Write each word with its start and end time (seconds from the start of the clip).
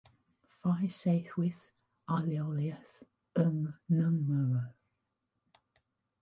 Fe'i 0.61 0.87
saethwyd 0.93 1.59
ar 2.15 2.25
leoliad 2.31 2.97
yng 3.45 3.61
Nghymru. 3.99 4.65